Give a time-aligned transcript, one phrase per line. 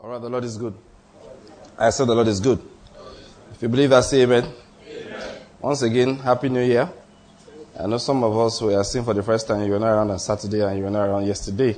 [0.00, 0.74] All right, the Lord is good.
[1.76, 2.60] I said the Lord is good.
[3.52, 4.44] If you believe that, say amen.
[4.86, 5.40] amen.
[5.60, 6.88] Once again, Happy New Year.
[7.76, 9.64] I know some of us were seeing for the first time.
[9.64, 11.76] You were not around on Saturday and you were not around yesterday.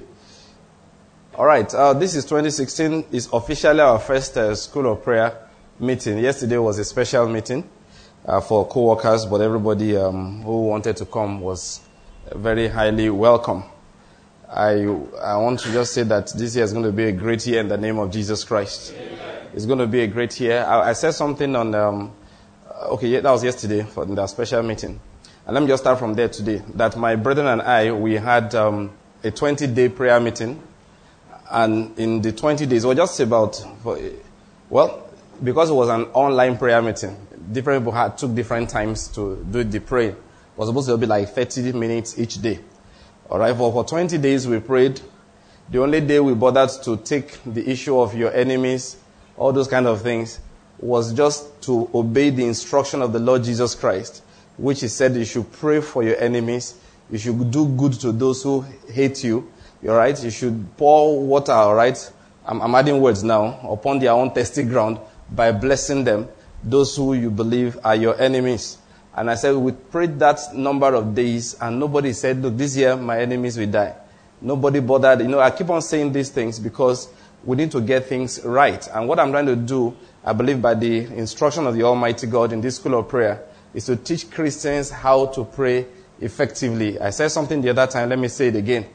[1.34, 3.06] All right, uh, this is 2016.
[3.10, 5.48] It's officially our first uh, School of Prayer
[5.78, 6.18] meeting.
[6.18, 7.66] Yesterday was a special meeting
[8.26, 11.80] uh, for co-workers, but everybody um, who wanted to come was
[12.34, 13.64] very highly welcome.
[14.52, 14.82] I,
[15.22, 17.60] I want to just say that this year is going to be a great year
[17.60, 18.92] in the name of Jesus Christ.
[18.92, 19.46] Amen.
[19.54, 20.64] It's going to be a great year.
[20.64, 22.12] I, I said something on, um,
[22.86, 24.98] okay, that was yesterday for the special meeting.
[25.46, 26.62] And let me just start from there today.
[26.74, 28.90] That my brethren and I, we had um,
[29.22, 30.60] a 20 day prayer meeting.
[31.48, 33.64] And in the 20 days, or just about,
[34.68, 35.10] well,
[35.42, 37.16] because it was an online prayer meeting,
[37.52, 40.10] different people had, took different times to do the prayer.
[40.10, 40.16] It
[40.56, 42.58] was supposed to be like 30 minutes each day.
[43.30, 45.00] All right, for, for 20 days we prayed.
[45.70, 48.96] The only day we bothered to take the issue of your enemies,
[49.36, 50.40] all those kind of things,
[50.80, 54.24] was just to obey the instruction of the Lord Jesus Christ,
[54.56, 56.74] which He said you should pray for your enemies,
[57.08, 59.48] you should do good to those who hate you,
[59.86, 60.20] all right?
[60.24, 62.12] You should pour water, all right?
[62.44, 64.98] I'm, I'm adding words now, upon their own testing ground
[65.30, 66.28] by blessing them,
[66.64, 68.78] those who you believe are your enemies.
[69.16, 72.96] And I said, we prayed that number of days, and nobody said, look, this year
[72.96, 73.94] my enemies will die.
[74.40, 75.20] Nobody bothered.
[75.20, 77.08] You know, I keep on saying these things because
[77.44, 78.86] we need to get things right.
[78.88, 82.52] And what I'm trying to do, I believe by the instruction of the Almighty God
[82.52, 83.42] in this school of prayer,
[83.74, 85.86] is to teach Christians how to pray
[86.20, 86.98] effectively.
[87.00, 88.86] I said something the other time, let me say it again.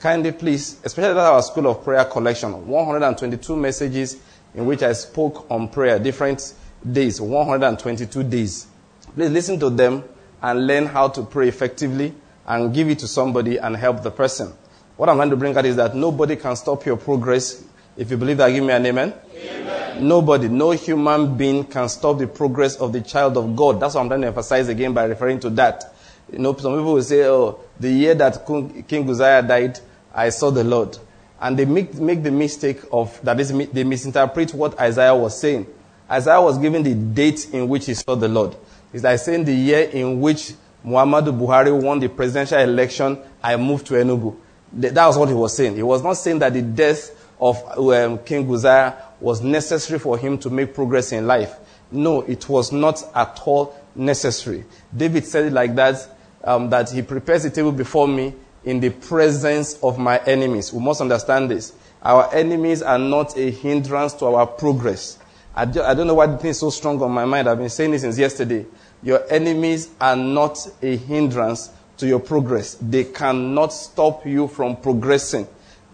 [0.00, 4.16] Kindly please, especially at our school of prayer collection, 122 messages
[4.54, 6.54] in which I spoke on prayer, different
[6.90, 8.66] days, 122 days.
[9.14, 10.04] Please listen to them
[10.40, 12.14] and learn how to pray effectively
[12.46, 14.52] and give it to somebody and help the person.
[14.96, 17.64] What I'm trying to bring out is that nobody can stop your progress.
[17.96, 19.14] If you believe that, give me an amen.
[19.34, 20.06] amen.
[20.06, 23.80] Nobody, no human being can stop the progress of the child of God.
[23.80, 25.92] That's what I'm trying to emphasize again by referring to that.
[26.32, 29.80] You know, some people will say, oh, the year that King Uzziah died,
[30.14, 30.96] I saw the Lord.
[31.40, 35.66] And they make, make the mistake of, that is, they misinterpret what Isaiah was saying.
[36.10, 38.54] Isaiah was given the date in which he saw the Lord.
[38.92, 40.52] It's like saying the year in which
[40.84, 44.36] Muhammadu Buhari won the presidential election, I moved to Enugu.
[44.72, 45.76] That was what he was saying.
[45.76, 50.38] He was not saying that the death of um, King Uzziah was necessary for him
[50.38, 51.54] to make progress in life.
[51.90, 54.64] No, it was not at all necessary.
[54.96, 56.08] David said it like that,
[56.44, 58.34] um, that he prepares the table before me
[58.64, 60.72] in the presence of my enemies.
[60.72, 61.72] We must understand this.
[62.02, 65.18] Our enemies are not a hindrance to our progress.
[65.54, 67.48] I, don't know why the thing is so strong on my mind.
[67.48, 68.64] I've been saying this since yesterday.
[69.02, 72.76] Your enemies are not a hindrance to your progress.
[72.80, 75.46] They cannot stop you from progressing.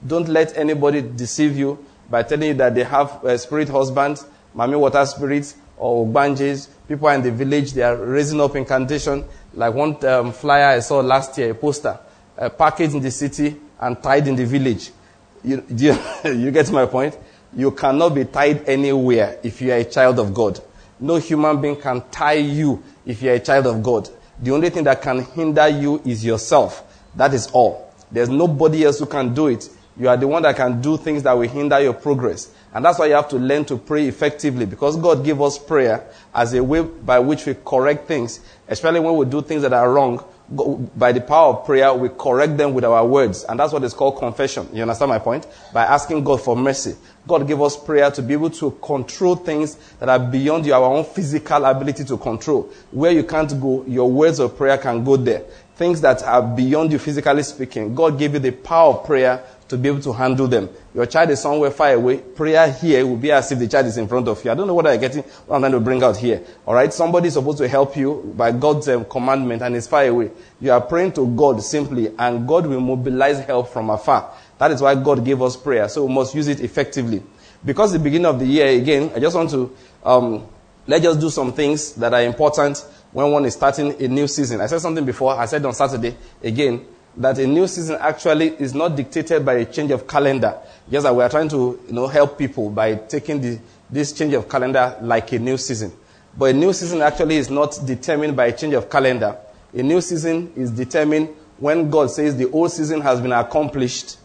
[0.07, 4.25] Don't let anybody deceive you by telling you that they have a spirit husband,
[4.55, 6.69] mami water spirits, or banjis.
[6.89, 9.25] People in the village, they are raising up incantation.
[9.55, 11.99] Like one um, flyer I saw last year, a poster,
[12.39, 14.91] uh, packaged in the city and tied in the village.
[15.43, 17.17] You, you, you get my point?
[17.57, 20.61] You cannot be tied anywhere if you are a child of God.
[20.99, 24.09] No human being can tie you if you're a child of God.
[24.43, 26.83] The only thing that can hinder you is yourself.
[27.15, 27.91] That is all.
[28.13, 29.69] There's nobody else who can do it.
[29.99, 32.51] You are the one that can do things that will hinder your progress.
[32.75, 36.07] And that's why you have to learn to pray effectively because God gave us prayer
[36.35, 39.91] as a way by which we correct things, especially when we do things that are
[39.91, 43.45] wrong by the power of prayer, we correct them with our words.
[43.45, 44.69] And that's what is called confession.
[44.73, 45.47] You understand my point?
[45.73, 46.95] By asking God for mercy.
[47.27, 51.05] God gave us prayer to be able to control things that are beyond our own
[51.05, 52.71] physical ability to control.
[52.93, 55.43] Where you can't go, your words of prayer can go there.
[55.75, 57.95] Things that are beyond you physically speaking.
[57.95, 60.69] God gave you the power of prayer to be able to handle them.
[60.95, 62.19] Your child is somewhere far away.
[62.19, 64.51] Prayer here will be as if the child is in front of you.
[64.51, 66.43] I don't know what I'm getting, what I'm trying to bring out here.
[66.67, 66.93] Alright?
[66.93, 70.31] Somebody is supposed to help you by God's um, commandment and is far away.
[70.61, 74.33] You are praying to God simply and God will mobilize help from afar.
[74.59, 75.89] That is why God gave us prayer.
[75.89, 77.23] So we must use it effectively.
[77.65, 80.47] Because the beginning of the year, again, I just want to, um,
[80.87, 84.61] let's just do some things that are important when one is starting a new season.
[84.61, 85.35] I said something before.
[85.35, 86.87] I said on Saturday, again,
[87.17, 90.59] that a new season actually is not dictated by a change of calendar.
[90.91, 93.59] Just that we are trying to you know, help people by taking the,
[93.91, 95.93] this change of calendar like a new season.
[96.37, 99.37] But a new season actually is not determined by a change of calendar.
[99.73, 101.29] A new season is determined
[101.59, 104.19] when God says the old season has been accomplished.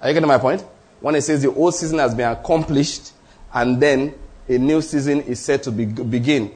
[0.00, 0.64] Are you getting my point?
[1.00, 3.12] When He says the old season has been accomplished
[3.52, 4.14] and then
[4.48, 6.52] a new season is set to be, begin.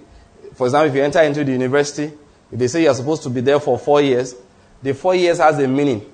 [0.54, 2.12] For example, if you enter into the university,
[2.52, 4.34] if they say you're supposed to be there for four years,
[4.82, 6.04] the four years has a meaning.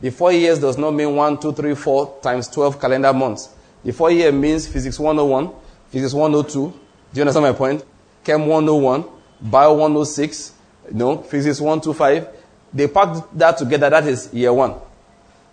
[0.00, 3.48] The four years does not mean one, two, three, four times 12 calendar months.
[3.84, 5.52] The four year means physics 101,
[5.88, 6.68] physics 102.
[6.70, 6.74] Do
[7.14, 7.84] you understand my point?
[8.24, 9.04] Chem 101,
[9.40, 10.52] bio 106,
[10.88, 12.28] you know, physics 125.
[12.72, 13.88] They pack that together.
[13.88, 14.74] That is year one.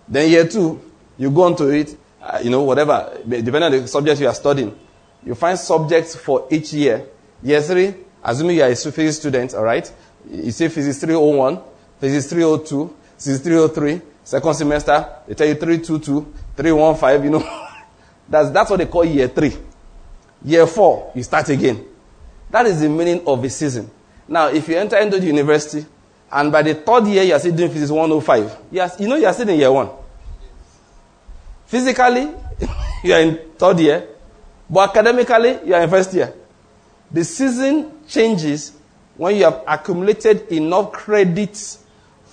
[0.08, 0.82] Then year two,
[1.18, 4.34] you go on to it, uh, you know, whatever, depending on the subject you are
[4.34, 4.78] studying.
[5.26, 7.06] You find subjects for each year.
[7.42, 7.94] Year three,
[8.24, 9.90] assuming you are a physics student, all right?
[10.30, 11.62] You say physics 301,
[12.04, 17.68] physics 302, physics 303, second semester, they tell you 322, 315, you know.
[18.30, 19.56] that's, that's what they call year three.
[20.44, 21.86] Year four, you start again.
[22.52, 23.90] That is the meaning of a season.
[24.28, 25.86] Now, if you enter into the university,
[26.30, 29.26] and by the third year you are still doing physics 105, yes, you know you
[29.26, 29.90] are still in year one.
[31.68, 32.30] Physically,
[33.06, 34.10] you are in third year,
[34.70, 36.34] but academically, you are in first year.
[37.10, 38.74] The season changes
[39.16, 41.83] when you have accumulated enough credits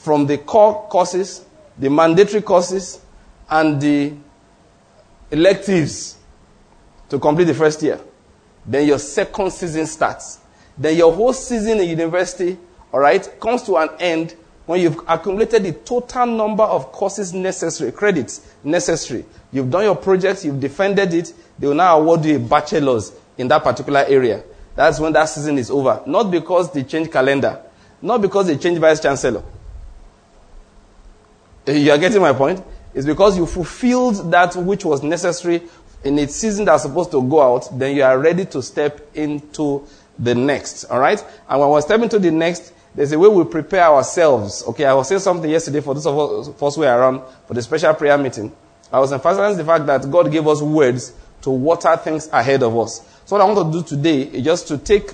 [0.01, 1.45] from the core courses,
[1.79, 3.01] the mandatory courses,
[3.51, 4.15] and the
[5.31, 6.17] electives
[7.11, 8.01] to complete the first year.
[8.65, 10.39] Then your second season starts.
[10.79, 12.57] Then your whole season in university,
[12.93, 17.93] all right, comes to an end when you've accumulated the total number of courses necessary,
[17.93, 19.27] credits necessary.
[19.53, 23.49] You've done your project, you've defended it, they will now award you a bachelor's in
[23.49, 24.45] that particular area.
[24.77, 26.03] That's when that season is over.
[26.07, 27.61] Not because they change calendar,
[28.01, 29.43] not because they change vice chancellor.
[31.71, 32.63] You are getting my point?
[32.95, 35.63] It's because you fulfilled that which was necessary
[36.03, 39.87] in a season that's supposed to go out, then you are ready to step into
[40.19, 40.85] the next.
[40.85, 41.23] All right?
[41.49, 44.65] And when we step into the next, there's a way we prepare ourselves.
[44.69, 47.63] Okay, I was saying something yesterday for those of us who were around for the
[47.63, 48.53] special prayer meeting.
[48.93, 51.13] I was emphasizing the fact that God gave us words
[51.43, 53.01] to water things ahead of us.
[53.25, 55.11] So what I want to do today is just to take,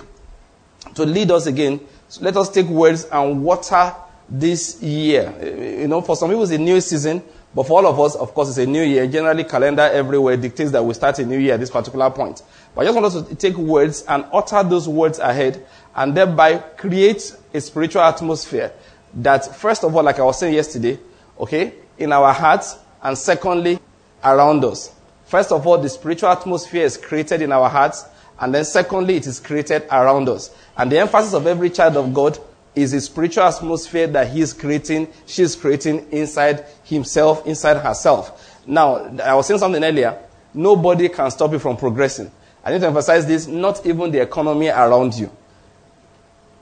[0.95, 1.79] to lead us again.
[2.09, 3.93] So let us take words and water
[4.29, 5.33] this year.
[5.81, 7.23] You know, for some people it's a new season.
[7.55, 9.07] But for all of us, of course, it's a new year.
[9.07, 12.43] Generally, calendar everywhere dictates that we start a new year at this particular point.
[12.75, 15.65] But I just want us to take words and utter those words ahead
[15.95, 18.73] and thereby create a spiritual atmosphere
[19.15, 20.99] that, first of all, like I was saying yesterday,
[21.39, 23.79] okay, in our hearts, and secondly,
[24.23, 24.93] around us.
[25.25, 28.05] First of all, the spiritual atmosphere is created in our hearts,
[28.39, 30.53] and then secondly, it is created around us.
[30.77, 32.37] And the emphasis of every child of God
[32.77, 38.61] is a spiritual atmosphere that he is creating, she is creating inside himself, inside herself.
[38.67, 40.17] Now, I was saying something earlier.
[40.53, 42.31] Nobody can stop you from progressing.
[42.63, 45.31] I need to emphasize this, not even the economy around you.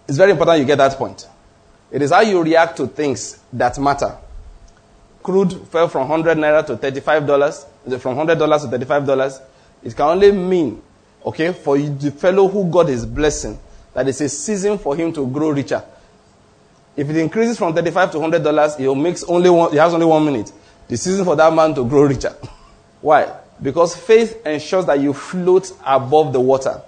[0.07, 1.27] It's very important you get that point.
[1.91, 4.15] It is how you react to things that matter.
[5.23, 9.41] Crude fell from 100 naira to $35, from $100 to $35.
[9.83, 10.81] It can only mean,
[11.25, 13.59] okay, for the fellow who God is blessing,
[13.93, 15.83] that it's a season for him to grow richer.
[16.95, 20.25] If it increases from 35 to $100, he makes only one, he has only one
[20.25, 20.51] minute.
[20.87, 22.35] The season for that man to grow richer.
[23.01, 23.33] Why?
[23.61, 26.81] Because faith ensures that you float above the water.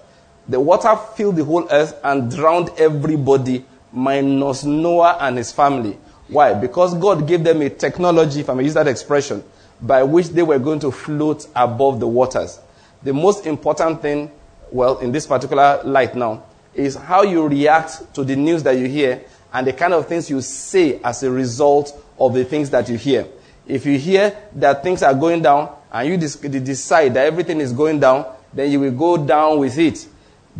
[0.48, 5.98] The water filled the whole earth and drowned everybody minus Noah and his family.
[6.30, 6.54] Why?
[6.54, 9.44] Because God gave them a technology, if I may use that expression,
[9.82, 12.60] by which they were going to float above the waters.
[13.04, 14.32] The most important thing,
[14.72, 16.44] well, in this particular light now,
[16.74, 19.22] is how you react to the news that you hear
[19.54, 22.98] and the kind of things you say as a result of the things that you
[22.98, 23.28] hear.
[23.66, 28.00] If you hear that things are going down and you decide that everything is going
[28.00, 30.08] down, then you will go down with it.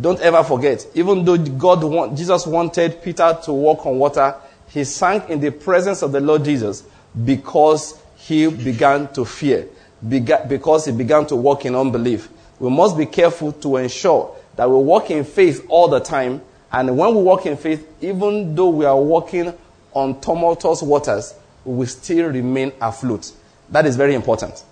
[0.00, 4.34] Don't ever forget, even though God want, Jesus wanted Peter to walk on water,
[4.68, 6.84] he sank in the presence of the Lord Jesus
[7.24, 9.66] because he began to fear,
[10.06, 12.28] because he began to walk in unbelief.
[12.60, 16.96] We must be careful to ensure that we walk in faith all the time and
[16.96, 19.52] when we walk in faith, even though we are walking
[19.94, 21.34] on tumultuous waters,
[21.64, 23.32] we still remain afloat.
[23.70, 24.64] That is very important.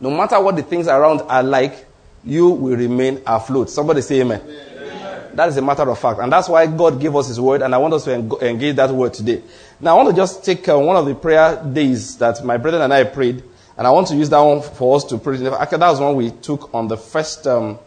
[0.00, 1.86] No matter what the things around are like,
[2.24, 3.70] you will remain afloat.
[3.70, 4.40] Somebody say amen.
[4.40, 5.36] amen.
[5.36, 6.20] That is a matter of fact.
[6.20, 8.90] And that's why God gave us His word, and I want us to engage that
[8.90, 9.42] word today.
[9.80, 12.82] Now, I want to just take uh, one of the prayer days that my brother
[12.82, 13.42] and I prayed,
[13.78, 15.34] and I want to use that one for us to pray.
[15.46, 17.78] Actually, that was one we took on the first, um,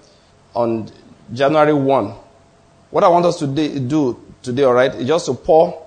[0.56, 0.90] on
[1.34, 2.16] January 1.
[2.94, 5.84] What I want us to do today, all right, is just to pour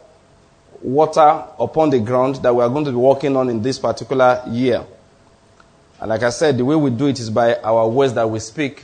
[0.83, 4.43] water upon the ground that we are going to be working on in this particular
[4.49, 4.85] year.
[6.01, 8.41] And like I said, the way we do it is by our words that we
[8.41, 8.83] speak.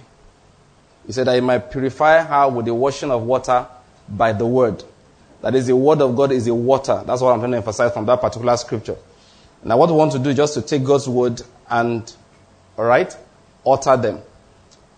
[1.05, 3.67] He said that he might purify her with the washing of water
[4.09, 4.85] by the word.
[5.41, 7.03] That is, the word of God is a water.
[7.05, 8.99] That's what I'm trying to emphasize from that particular scripture.
[9.65, 12.15] Now, what we want to do is just to take God's word and,
[12.79, 13.17] all right,
[13.67, 14.21] utter them.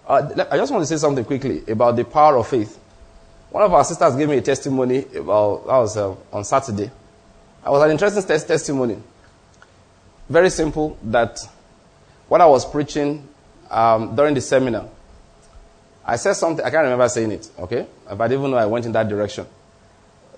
[0.07, 2.81] Uh, I just want to say something quickly about the power of faith.
[3.55, 6.87] One of our sisters gave me a testimony about, that was uh, on Saturday.
[6.87, 8.99] It was an interesting testimony.
[10.29, 11.39] Very simple that
[12.27, 13.29] when I was preaching
[13.71, 14.89] um, during the seminar,
[16.05, 17.87] I said something, I can't remember saying it, okay?
[18.13, 19.47] But even know I went in that direction.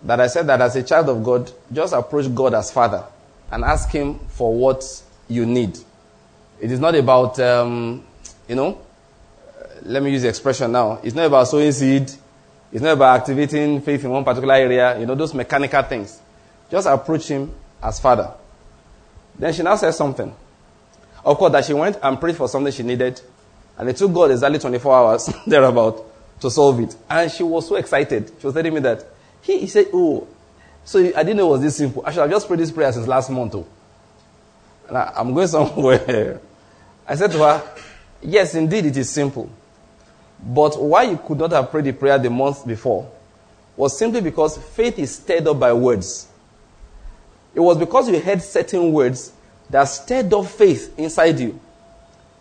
[0.03, 3.03] That I said that as a child of God, just approach God as Father
[3.51, 4.85] and ask Him for what
[5.27, 5.79] you need.
[6.61, 8.05] It is not about, um,
[8.47, 8.79] you know,
[9.85, 11.01] let me use the expression now.
[11.03, 12.13] It's not about sowing seed.
[12.73, 16.21] It's not about activating faith in one particular area, you know, those mechanical things.
[16.71, 18.33] Just approach Him as Father.
[19.39, 20.35] Then she now says something.
[21.25, 23.21] Of course, that she went and prayed for something she needed,
[23.77, 26.05] and it took God exactly 24 hours, thereabout,
[26.41, 26.97] to solve it.
[27.09, 28.31] And she was so excited.
[28.41, 29.05] She was telling me that.
[29.43, 30.27] He, he said, Oh,
[30.85, 32.03] so I didn't know it was this simple.
[32.07, 33.53] I should have just prayed this prayer since last month.
[33.53, 33.67] Too.
[34.89, 36.41] And I, I'm going somewhere.
[37.07, 37.63] I said to her,
[38.23, 39.51] Yes, indeed, it is simple.
[40.43, 43.11] But why you could not have prayed the prayer the month before
[43.77, 46.29] was simply because faith is stirred up by words.
[47.55, 49.33] It was because you heard certain words
[49.71, 51.59] that stirred up faith inside you.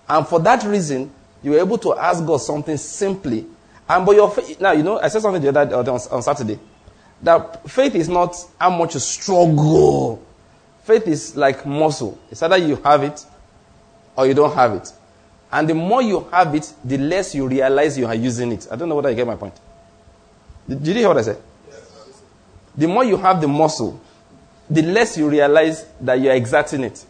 [0.07, 1.11] And for that reason,
[1.41, 3.45] you were able to ask God something simply.
[3.87, 6.59] And but your faith, now, you know, I said something the other on, on Saturday.
[7.21, 10.21] That faith is not how much you struggle.
[10.83, 12.19] Faith is like muscle.
[12.29, 13.25] It's either you have it
[14.15, 14.91] or you don't have it.
[15.55, 18.67] And the more you have it, the less you realize you are using it.
[18.69, 19.53] I don't know whether you get my point.
[20.67, 21.41] Did you hear what I said?
[21.69, 22.21] Yes.
[22.75, 23.97] The more you have the muscle,
[24.69, 27.05] the less you realize that you are exerting it.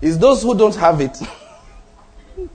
[0.00, 1.20] It's those who don't have it.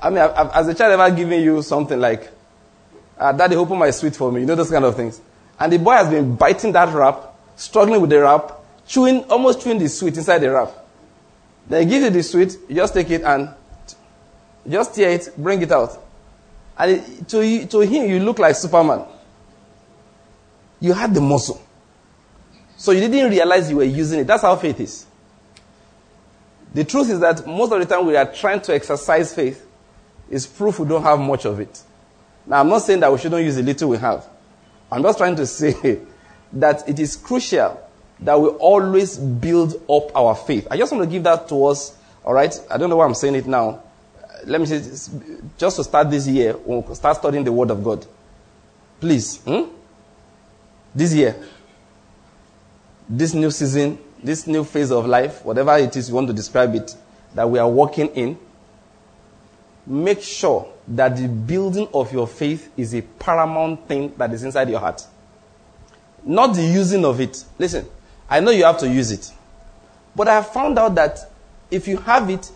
[0.00, 2.30] I mean, I've, as a child, ever given you something like,
[3.18, 4.42] uh, Daddy, open my sweet for me.
[4.42, 5.20] You know, those kind of things.
[5.58, 8.52] And the boy has been biting that wrap, struggling with the wrap,
[8.86, 10.70] chewing, almost chewing the sweet inside the wrap.
[11.68, 13.52] Then he gives you the sweet, you just take it and
[14.68, 15.98] just tear it, bring it out.
[16.78, 19.04] And it, to, to him, you look like Superman.
[20.80, 21.62] You had the muscle.
[22.76, 24.26] So you didn't realize you were using it.
[24.26, 25.06] That's how faith is.
[26.74, 29.66] The truth is that most of the time we are trying to exercise faith
[30.30, 31.82] is proof we don't have much of it.
[32.46, 34.26] Now, I'm not saying that we shouldn't use the little we have.
[34.90, 36.00] I'm just trying to say
[36.54, 37.80] that it is crucial
[38.20, 40.66] that we always build up our faith.
[40.70, 42.54] I just want to give that to us, all right?
[42.70, 43.82] I don't know why I'm saying it now.
[44.44, 44.80] Let me say,
[45.58, 48.04] just to start this year, we'll start studying the Word of God.
[49.00, 49.64] Please, hmm?
[50.94, 51.36] this year,
[53.08, 56.74] this new season, this new phase of life, whatever it is you want to describe
[56.74, 56.94] it,
[57.34, 58.38] that we are walking in,
[59.86, 64.68] make sure that the building of your faith is a paramount thing that is inside
[64.68, 65.06] your heart.
[66.24, 67.44] Not the using of it.
[67.58, 67.86] Listen,
[68.28, 69.30] I know you have to use it.
[70.14, 71.18] But I have found out that
[71.70, 72.50] if you have it,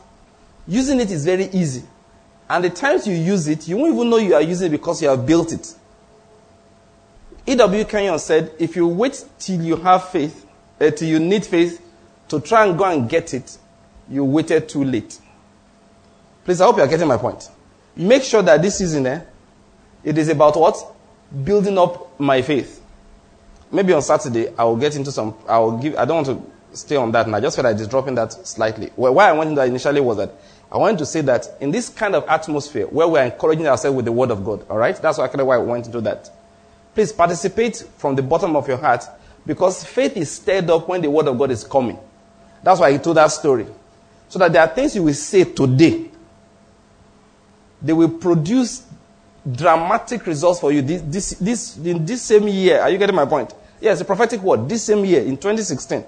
[0.67, 1.85] using it is very easy.
[2.49, 5.03] And the times you use it, you won't even know you are using it because
[5.03, 5.75] you have built it.
[7.47, 7.85] E.W.
[7.85, 10.47] Kenyon said, if you wait till you have faith,
[10.81, 11.81] uh, till you need faith
[12.29, 13.57] to try and go and get it,
[14.09, 15.19] you waited too late.
[16.45, 17.49] Please, I hope you are getting my point.
[17.97, 19.23] Make sure that this season, eh,
[20.05, 20.77] it is about what?
[21.45, 22.83] Building up my faith.
[23.73, 26.39] Maybe on Saturday, I will get into some, I will give, I don't want
[26.73, 28.91] to stay on that, and I just feel like just dropping that slightly.
[28.97, 30.33] Well, why I went into that initially was that
[30.71, 34.05] I wanted to say that in this kind of atmosphere where we're encouraging ourselves with
[34.05, 34.97] the Word of God, all right?
[34.97, 36.31] That's actually why I went into that.
[36.95, 39.05] Please participate from the bottom of your heart
[39.45, 41.99] because faith is stirred up when the word of God is coming.
[42.63, 43.67] That's why he told that story.
[44.29, 46.11] So that there are things you will say today.
[47.83, 48.85] They will produce
[49.51, 52.81] dramatic results for you this, this, this, in this same year.
[52.81, 53.55] Are you getting my point?
[53.81, 54.67] Yes, a prophetic word.
[54.67, 56.03] This same year, in 2016.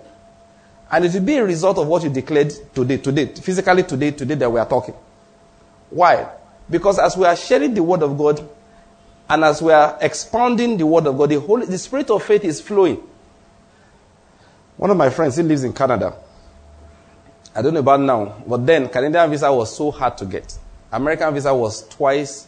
[0.91, 4.35] And it will be a result of what you declared today, today, physically today, today
[4.35, 4.95] that we are talking.
[5.91, 6.31] Why?
[6.69, 8.49] Because as we are sharing the word of God,
[9.29, 12.45] and as we are expounding the word of God, the, Holy, the spirit of faith
[12.45, 13.03] is flowing.
[14.79, 16.15] One of my friends, he lives in Canada.
[17.55, 20.57] I don't know about now, but then Canadian visa was so hard to get.
[20.91, 22.47] American visa was twice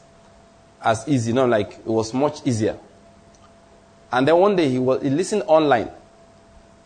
[0.83, 2.79] as easy, no, like it was much easier.
[4.13, 5.91] And then one day he was he listened online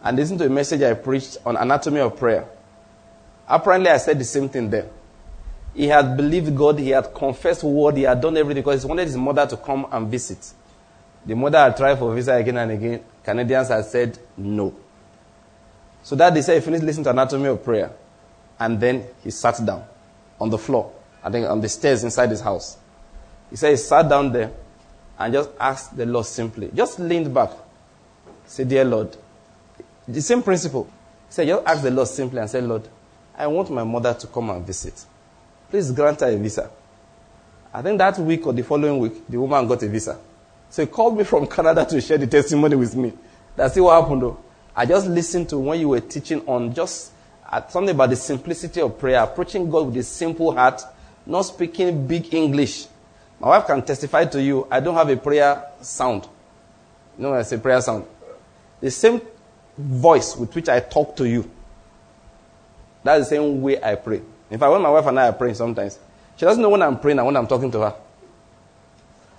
[0.05, 2.47] and listen to a message I preached on anatomy of prayer.
[3.49, 4.89] Apparently, I said the same thing there.
[5.75, 9.07] He had believed God, he had confessed word, he had done everything because he wanted
[9.07, 10.53] his mother to come and visit.
[11.27, 13.05] The mother had tried for visa again and again.
[13.25, 14.75] Canadians had said no.
[16.03, 17.91] So that they said he finished listening to Anatomy of Prayer.
[18.61, 19.85] And then he sat down
[20.39, 20.93] on the floor,
[21.23, 22.77] I think on the stairs inside his house.
[23.51, 24.53] He said he sat down there
[25.19, 27.51] and just asked the Lord simply, just leaned back.
[28.47, 29.17] Say, Dear Lord,
[30.07, 30.85] the same principle.
[31.29, 32.89] He said, just ask the Lord simply and say, Lord,
[33.37, 35.05] I want my mother to come and visit.
[35.71, 36.71] Please grant her a visa.
[37.73, 40.19] I think that week or the following week, the woman got a visa.
[40.71, 43.13] So he called me from Canada to share the testimony with me.
[43.57, 44.39] That's what happened though.
[44.77, 47.13] I just listened to when you were teaching on just
[47.49, 50.83] uh, something about the simplicity of prayer, approaching God with a simple heart,
[51.27, 52.87] not speaking big English.
[53.41, 56.27] My wife can testify to you, I don't have a prayer sound.
[57.17, 58.07] You know I say prayer sound?
[58.81, 59.21] The same
[59.77, 61.51] voice with which I talk to you.
[63.03, 64.23] That's the same way I pray.
[64.51, 65.99] In fact, when my wife and I are praying sometimes,
[66.37, 67.95] she doesn't know when I'm praying and when I'm talking to her.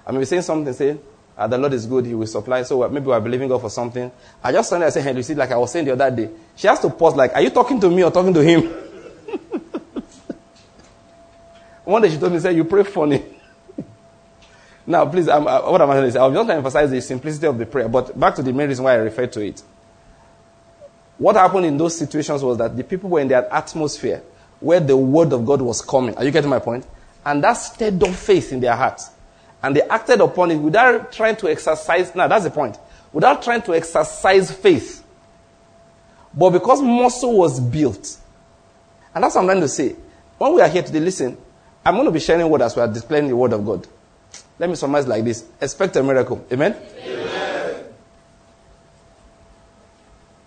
[0.05, 0.97] I may be saying something, say,
[1.37, 2.61] ah, the Lord is good, He will supply.
[2.63, 4.11] So maybe we're believing God for something.
[4.43, 6.29] I just suddenly I say, hey, you see, like I was saying the other day,
[6.55, 8.63] she has to pause, like, are you talking to me or talking to him?
[11.83, 13.23] One day she told me, say, you pray funny.
[14.85, 16.19] now, please, I'm, uh, what am I going to say?
[16.19, 18.67] I'm just going to emphasize the simplicity of the prayer, but back to the main
[18.67, 19.63] reason why I referred to it.
[21.17, 24.21] What happened in those situations was that the people were in their atmosphere
[24.59, 26.15] where the word of God was coming.
[26.17, 26.85] Are you getting my point?
[27.25, 29.11] And that stirred up faith in their hearts.
[29.63, 32.13] And they acted upon it without trying to exercise.
[32.13, 32.77] Now, that's the point.
[33.11, 35.03] Without trying to exercise faith.
[36.33, 38.17] But because muscle was built.
[39.13, 39.95] And that's what I'm trying to say.
[40.37, 41.37] When we are here today, listen,
[41.85, 43.87] I'm going to be sharing word as we are displaying the word of God.
[44.59, 45.45] Let me summarize like this.
[45.61, 46.45] Expect a miracle.
[46.51, 46.75] Amen?
[46.97, 47.24] Amen?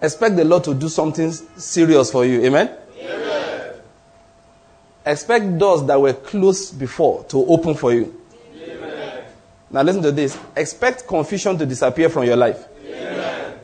[0.00, 2.42] Expect the Lord to do something serious for you.
[2.44, 2.70] Amen?
[3.00, 3.72] Amen?
[5.04, 8.14] Expect doors that were closed before to open for you.
[9.70, 10.38] Now listen to this.
[10.56, 12.64] Expect confusion to disappear from your life.
[12.86, 13.58] Amen.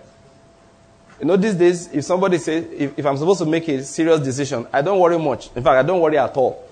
[1.21, 4.21] You know, these days, if somebody says, if, if I'm supposed to make a serious
[4.21, 5.49] decision, I don't worry much.
[5.55, 6.69] In fact, I don't worry at all.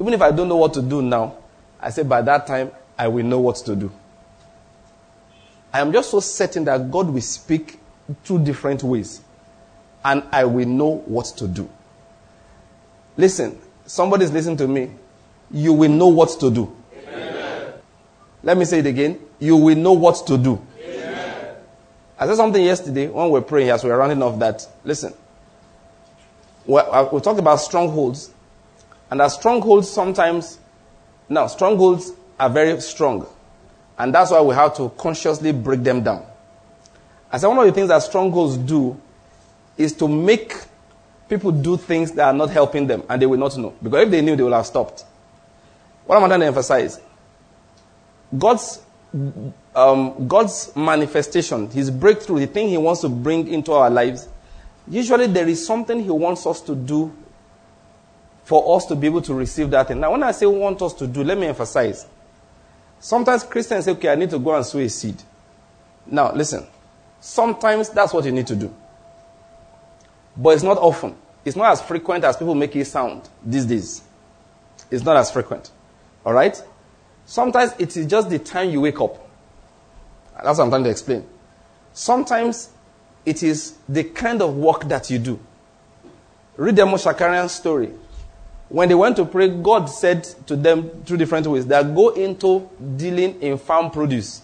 [0.00, 1.36] Even if I don't know what to do now,
[1.80, 3.90] I say by that time, I will know what to do.
[5.72, 7.78] I am just so certain that God will speak
[8.24, 9.20] two different ways.
[10.04, 11.68] And I will know what to do.
[13.16, 14.90] Listen, somebody's listening to me.
[15.50, 16.74] You will know what to do.
[18.42, 19.18] Let me say it again.
[19.38, 20.64] You will know what to do.
[20.80, 21.56] Amen.
[22.18, 24.66] I said something yesterday when we were praying as we were running off that.
[24.84, 25.12] Listen.
[26.68, 28.30] Uh, we talked about strongholds.
[29.10, 30.58] And that strongholds sometimes,
[31.28, 33.26] now, strongholds are very strong.
[33.98, 36.24] And that's why we have to consciously break them down.
[37.30, 39.00] I said one of the things that strongholds do
[39.76, 40.54] is to make
[41.28, 43.74] people do things that are not helping them and they will not know.
[43.82, 45.04] Because if they knew, they would have stopped.
[46.06, 47.00] What am I trying to emphasize?
[48.36, 48.82] God's
[49.74, 54.28] um, God's manifestation, His breakthrough, the thing He wants to bring into our lives,
[54.86, 57.14] usually there is something He wants us to do
[58.44, 60.00] for us to be able to receive that thing.
[60.00, 62.06] Now, when I say want us to do, let me emphasize.
[62.98, 65.22] Sometimes Christians say, okay, I need to go and sow a seed.
[66.06, 66.66] Now, listen.
[67.20, 68.74] Sometimes that's what you need to do.
[70.36, 71.16] But it's not often.
[71.44, 74.02] It's not as frequent as people make it sound these days.
[74.90, 75.70] It's not as frequent.
[76.24, 76.62] All right?
[77.26, 79.28] Sometimes it is just the time you wake up.
[80.42, 81.26] That's what I'm trying to explain.
[81.92, 82.70] Sometimes
[83.26, 85.38] it is the kind of work that you do.
[86.56, 87.90] Read the Shakarian story.
[88.68, 92.68] When they went to pray, God said to them two different ways that go into
[92.96, 94.42] dealing in farm produce.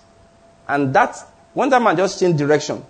[0.67, 1.17] And that,
[1.55, 2.85] one time man just changed direction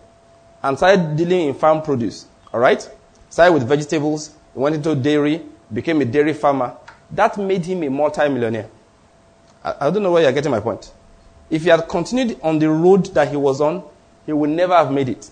[0.62, 2.26] and started dealing in farm produce.
[2.52, 2.88] Alright?
[3.28, 6.76] Started with vegetables, went into dairy, became a dairy farmer.
[7.10, 8.68] That made him a multi-millionaire.
[9.62, 10.90] I, I don't know where you're getting my point.
[11.50, 13.84] If he had continued on the road that he was on,
[14.24, 15.30] he would never have made it.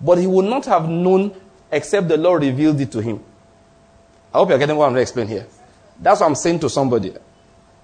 [0.00, 1.34] But he would not have known
[1.70, 3.22] except the Lord revealed it to him.
[4.32, 5.46] I hope you're getting what I'm going to explain here.
[6.00, 7.14] That's what I'm saying to somebody.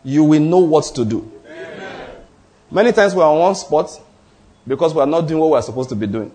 [0.04, 1.37] You will know what to do.
[2.70, 3.90] Many times we're on one spot
[4.66, 6.30] because we're not doing what we're supposed to be doing.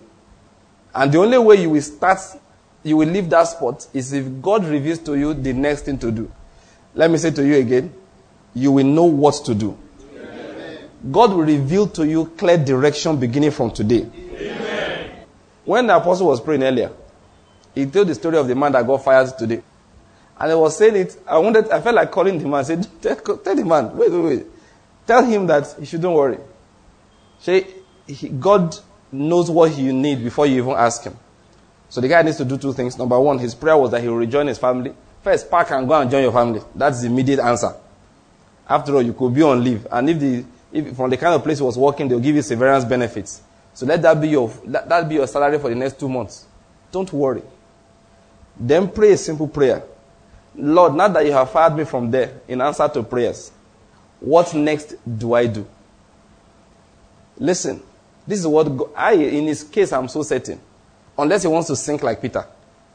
[0.94, 2.18] And the only way you will start,
[2.82, 6.10] you will leave that spot is if God reveals to you the next thing to
[6.10, 6.30] do.
[6.94, 7.92] Let me say to you again
[8.54, 9.76] you will know what to do.
[10.14, 10.78] Amen.
[11.10, 14.08] God will reveal to you clear direction beginning from today.
[14.14, 15.10] Amen.
[15.64, 16.92] When the apostle was praying earlier,
[17.74, 19.62] he told the story of the man that got fired today.
[20.38, 22.60] And I was saying it, I wanted, I felt like calling the man.
[22.60, 24.46] I said, tell, tell the man, wait, wait, wait.
[25.06, 26.38] Tell him that he shouldn't worry.
[27.40, 27.66] Say,
[28.38, 28.76] God
[29.12, 31.16] knows what you need before you even ask him.
[31.88, 32.98] So the guy needs to do two things.
[32.98, 34.94] Number one, his prayer was that he will rejoin his family.
[35.22, 36.60] First, pack and go and join your family.
[36.74, 37.74] That's the immediate answer.
[38.68, 39.86] After all, you could be on leave.
[39.90, 42.42] And if the if from the kind of place he was working, they'll give you
[42.42, 43.42] severance benefits.
[43.74, 46.46] So let that be your that, that be your salary for the next two months.
[46.90, 47.42] Don't worry.
[48.58, 49.82] Then pray a simple prayer.
[50.56, 53.50] Lord, now that you have fired me from there in answer to prayers,
[54.24, 55.66] what next do I do?
[57.36, 57.82] Listen,
[58.26, 60.58] this is what God, I, in his case, I'm so certain.
[61.18, 62.46] Unless he wants to sink like Peter.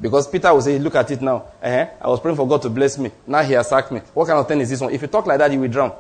[0.02, 1.46] Because Peter will say, look at it now.
[1.62, 1.88] Uh-huh.
[2.02, 3.12] I was praying for God to bless me.
[3.28, 4.02] Now he has sacked me.
[4.14, 4.92] What kind of thing is this one?
[4.92, 5.94] If he talk like that, he will drown.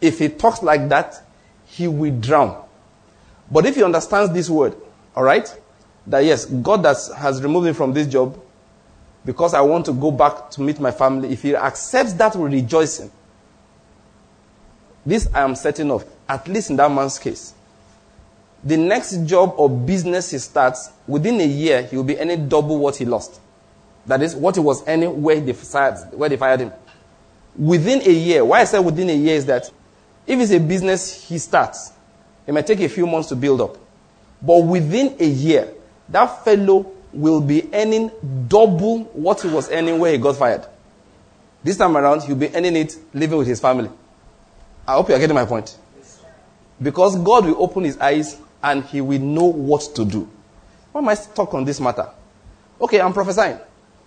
[0.00, 1.20] If he talks like that,
[1.66, 2.64] he will drown.
[3.50, 4.76] But if he understands this word,
[5.16, 5.52] all right,
[6.06, 8.38] that yes, God has, has removed me from this job
[9.24, 12.52] because I want to go back to meet my family, if he accepts that with
[12.52, 13.10] rejoicing,
[15.08, 17.54] this I am setting off, at least in that man's case.
[18.62, 22.78] The next job or business he starts, within a year, he will be earning double
[22.78, 23.40] what he lost.
[24.04, 26.72] That is what he was earning where they fired, where they fired him.
[27.56, 29.70] Within a year, why I say within a year is that
[30.26, 31.92] if it's a business he starts,
[32.46, 33.78] it might take a few months to build up.
[34.42, 35.72] But within a year,
[36.10, 38.10] that fellow will be earning
[38.46, 40.66] double what he was earning where he got fired.
[41.64, 43.90] This time around, he'll be earning it living with his family.
[44.88, 45.76] I hope you're getting my point.
[46.80, 50.26] Because God will open his eyes and he will know what to do.
[50.92, 52.08] Why am I talk on this matter?
[52.80, 53.58] Okay, I'm prophesying.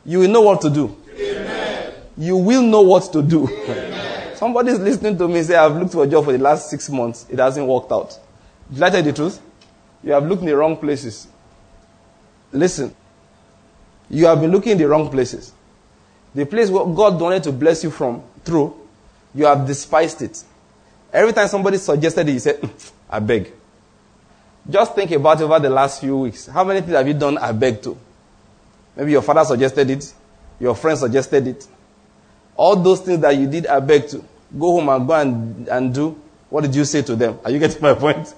[0.04, 0.98] You will know what to do.
[1.14, 1.94] Amen.
[2.18, 3.48] You will know what to do.
[4.34, 6.90] Somebody is listening to me say, I've looked for a job for the last six
[6.90, 7.28] months.
[7.30, 8.18] It hasn't worked out.
[8.74, 9.40] Did I tell you the truth?
[10.04, 11.28] You have looked in the wrong places.
[12.52, 12.96] Listen.
[14.10, 15.54] You have been looking in the wrong places.
[16.34, 18.76] The place where God wanted to bless you from, through,
[19.36, 20.44] you have despised it.
[21.14, 23.52] Every time somebody suggested it, you said, mm, I beg.
[24.70, 26.48] Just think about over the last few weeks.
[26.48, 27.98] How many things have you done I beg to?
[28.96, 30.14] Maybe your father suggested it,
[30.60, 31.68] your friend suggested it.
[32.56, 34.24] All those things that you did I beg to.
[34.58, 36.22] Go home and go and, and do.
[36.50, 37.40] What did you say to them?
[37.44, 38.34] Are you getting my point?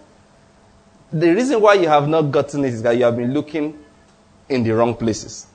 [1.12, 3.78] The reason why you have not gotten it is that you have been looking
[4.50, 5.46] in the wrong places.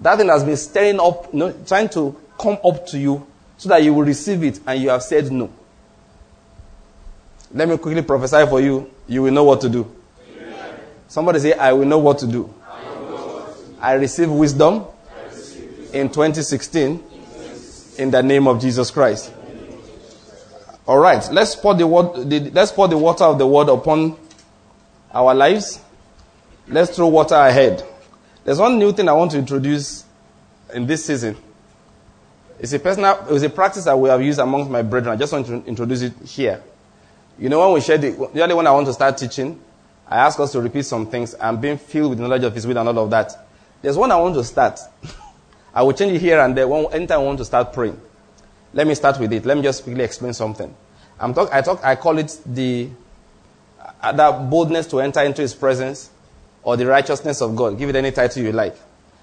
[0.00, 3.68] That thing has been stirring up, you know, trying to come up to you so
[3.70, 5.50] that you will receive it and you have said no.
[7.52, 8.90] Let me quickly prophesy for you.
[9.06, 9.90] You will know what to do.
[10.36, 10.80] Amen.
[11.08, 12.52] Somebody say, I will know what to do.
[13.80, 14.84] I, receive wisdom,
[15.92, 17.02] in 2016
[17.98, 19.32] in the name of Jesus Christ.
[20.86, 21.86] All right, let's pour the,
[22.24, 24.16] the, let's pour the water of the word upon
[25.12, 25.80] our lives.
[26.66, 27.84] Let's throw water ahead.
[28.44, 30.04] There's one new thing I want to introduce
[30.72, 31.36] in this season.
[32.58, 35.14] It's a personal, it's a practice that we have used amongst my brethren.
[35.14, 36.62] I just want to introduce it here.
[37.38, 39.60] You know, when we share the, usually when I want to start teaching,
[40.08, 41.34] I ask us to repeat some things.
[41.40, 43.46] I'm being filled with knowledge of His will and all of that.
[43.80, 44.80] There's one I want to start.
[45.74, 48.00] I will change it here and there when, anytime I want to start praying.
[48.72, 49.46] Let me start with it.
[49.46, 50.74] Let me just quickly explain something.
[51.20, 52.90] I'm talk, I, talk, I call it the
[54.00, 56.10] uh, that boldness to enter into His presence
[56.62, 57.78] or the righteousness of God.
[57.78, 58.76] Give it any title you like.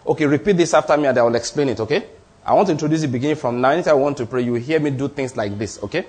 [0.06, 2.06] Okay, repeat this after me and I will explain it, okay?
[2.46, 3.72] I want to introduce it beginning from now.
[3.72, 6.06] Anytime I want to pray, you hear me do things like this, okay?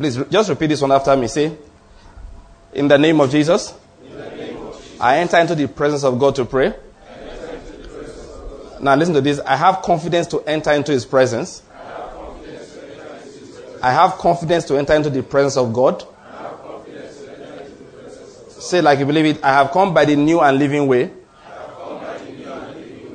[0.00, 1.28] Please just repeat this one after me.
[1.28, 1.54] Say,
[2.72, 6.36] In the name of Jesus, name of Jesus I enter into the presence of God
[6.36, 6.72] to pray.
[8.80, 9.40] Now listen to this.
[9.40, 11.62] I have confidence to enter into His presence.
[13.82, 16.02] I have confidence to enter into the presence of God.
[18.48, 19.44] Say like you believe it.
[19.44, 21.10] I have come by the new and living way.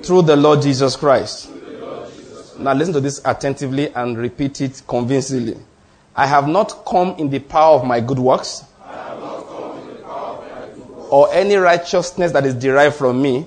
[0.03, 1.49] Through the Lord Jesus Christ.
[2.59, 5.57] Now listen to this attentively and repeat it convincingly.
[6.15, 8.63] I have not come in the power of my good works,
[11.09, 13.45] or any righteousness that is derived from me.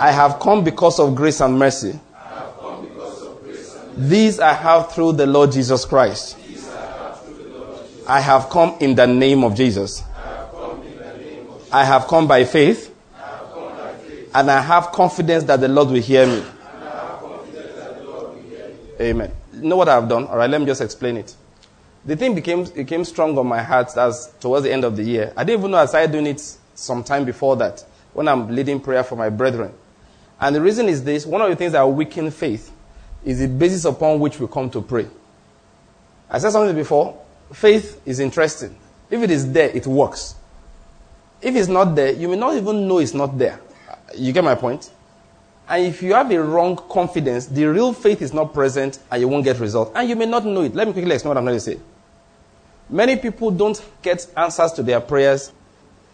[0.00, 1.98] I have come because of grace and mercy.
[3.96, 6.36] These I have through the Lord Jesus Christ.
[8.06, 10.02] I have come in the name of Jesus.
[11.72, 12.90] I have come by faith.
[14.34, 16.44] And I have confidence that the Lord will hear me.
[19.00, 20.26] Amen know what I've done?
[20.26, 21.34] All right, let me just explain it.
[22.04, 25.32] The thing became, became strong on my heart as towards the end of the year.
[25.36, 26.40] I didn't even know I started doing it
[26.74, 29.72] some time before that when I'm leading prayer for my brethren.
[30.40, 32.70] And the reason is this one of the things that weaken faith
[33.24, 35.08] is the basis upon which we come to pray.
[36.28, 37.18] I said something before
[37.52, 38.76] faith is interesting.
[39.10, 40.34] If it is there, it works.
[41.40, 43.60] If it's not there, you may not even know it's not there.
[44.16, 44.90] You get my point?
[45.68, 49.28] And if you have a wrong confidence, the real faith is not present and you
[49.28, 49.92] won't get results.
[49.94, 50.74] And you may not know it.
[50.74, 51.78] Let me quickly explain what I'm going to say.
[52.90, 55.52] Many people don't get answers to their prayers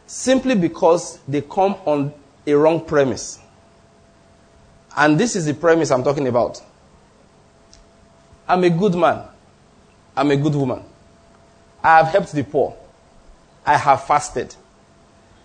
[0.06, 2.12] simply because they come on
[2.46, 3.40] a wrong premise.
[4.96, 6.62] And this is the premise I'm talking about.
[8.46, 9.24] I'm a good man.
[10.16, 10.82] I'm a good woman.
[11.82, 12.76] I have helped the poor.
[13.64, 14.54] I have fasted.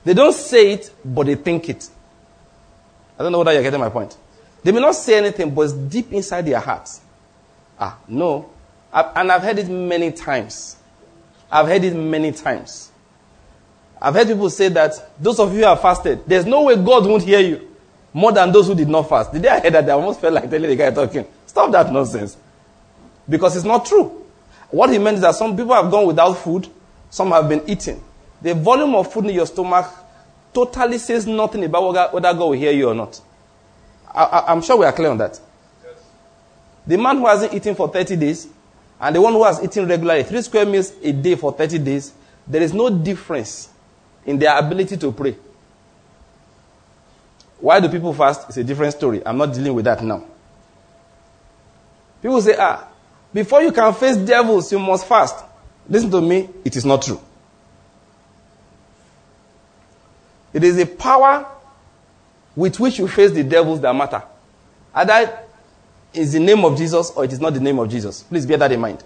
[0.03, 1.89] They don't say it, but they think it.
[3.17, 4.17] I don't know whether you're getting my point.
[4.63, 7.01] They may not say anything, but it's deep inside their hearts.
[7.79, 8.49] Ah, no.
[8.91, 10.77] I've, and I've heard it many times.
[11.51, 12.91] I've heard it many times.
[14.01, 17.05] I've heard people say that those of you who have fasted, there's no way God
[17.05, 17.75] won't hear you
[18.13, 19.31] more than those who did not fast.
[19.33, 19.89] Did I hear that?
[19.89, 21.25] I almost felt like telling the guy talking.
[21.45, 22.37] Stop that nonsense.
[23.27, 24.25] Because it's not true.
[24.71, 26.67] What he meant is that some people have gone without food,
[27.09, 28.03] some have been eating.
[28.41, 29.85] The volume of food in your stomach
[30.55, 33.21] totally says nothing about whether God will hear you or not.
[34.13, 35.39] I, am sure we are clear on that.
[35.83, 35.93] Yes.
[36.87, 38.47] The man who hasn't eaten for 30 days
[38.99, 42.13] and the one who has eaten regularly, three square meals a day for 30 days,
[42.47, 43.69] there is no difference
[44.25, 45.35] in their ability to pray.
[47.59, 48.47] Why do people fast?
[48.47, 49.21] It's a different story.
[49.25, 50.23] I'm not dealing with that now.
[52.21, 52.87] People say, ah,
[53.33, 55.43] before you can face devils, you must fast.
[55.89, 57.19] Listen to me, it is not true.
[60.55, 61.45] It is a power
[62.55, 64.23] with which you face the devils that matter.
[64.93, 65.37] Either
[66.13, 68.23] is the name of Jesus or it is not the name of Jesus.
[68.23, 69.03] Please bear that in mind.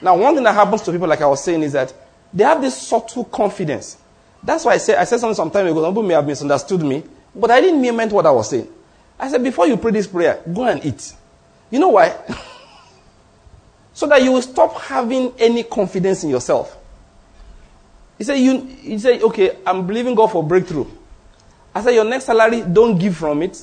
[0.00, 1.92] Now, one thing that happens to people, like I was saying, is that
[2.32, 3.96] they have this subtle confidence.
[4.40, 5.82] That's why I said, I said something some time ago.
[5.82, 7.02] Some people may have misunderstood me,
[7.34, 8.68] but I didn't mean what I was saying.
[9.18, 11.12] I said, before you pray this prayer, go and eat.
[11.72, 12.16] You know why?
[13.94, 16.76] so that you will stop having any confidence in yourself.
[18.18, 20.86] He said, you, he said, okay, I'm believing God for breakthrough.
[21.74, 23.62] I said, your next salary, don't give from it.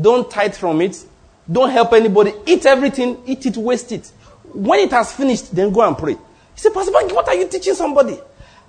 [0.00, 1.04] Don't tithe from it.
[1.50, 2.32] Don't help anybody.
[2.46, 3.20] Eat everything.
[3.26, 4.06] Eat it, waste it.
[4.52, 6.14] When it has finished, then go and pray.
[6.14, 8.18] He said, Pastor what are you teaching somebody?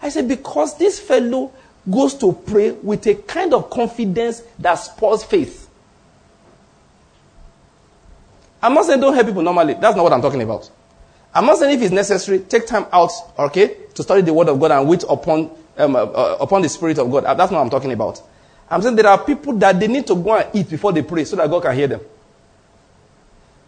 [0.01, 1.51] I said, because this fellow
[1.89, 5.69] goes to pray with a kind of confidence that spoils faith.
[8.61, 9.75] I'm not saying don't help people normally.
[9.75, 10.69] That's not what I'm talking about.
[11.37, 14.59] I'm not saying if it's necessary, take time out, okay, to study the Word of
[14.59, 17.25] God and wait upon, um, uh, uh, upon the Spirit of God.
[17.25, 18.19] That's not what I'm talking about.
[18.67, 21.25] I'm saying there are people that they need to go and eat before they pray
[21.25, 22.01] so that God can hear them.